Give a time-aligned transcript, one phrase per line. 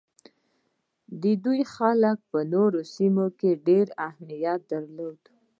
[1.21, 5.19] د دې خلکو کار په نوو سیمو کې ډیر اهمیت درلود.